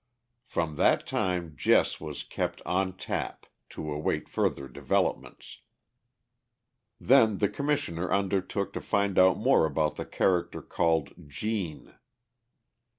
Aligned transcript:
From 0.47 0.77
that 0.77 1.05
time 1.05 1.53
Jess 1.55 1.99
was 2.01 2.23
kept 2.23 2.63
"on 2.65 2.97
tap," 2.97 3.45
to 3.69 3.91
await 3.91 4.27
further 4.27 4.67
developments. 4.67 5.59
Then 6.99 7.37
the 7.37 7.47
Commissioner 7.47 8.11
undertook 8.11 8.73
to 8.73 8.81
find 8.81 9.19
out 9.19 9.37
more 9.37 9.63
about 9.67 9.97
the 9.97 10.05
character 10.07 10.63
called 10.63 11.11
"Gene." 11.27 11.93